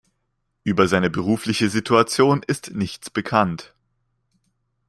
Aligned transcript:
Über 0.63 0.87
seine 0.87 1.11
berufliche 1.11 1.69
Situation 1.69 2.41
ist 2.47 2.73
nichts 2.73 3.11
bekannt. 3.11 3.75